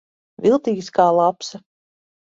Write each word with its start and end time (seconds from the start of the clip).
Viltīgs 0.45 0.89
kā 0.97 1.05
lapsa. 1.19 1.63